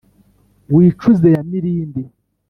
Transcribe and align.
Wicuze 0.73 1.27
ya 1.35 1.41
Mirindi, 1.49 2.03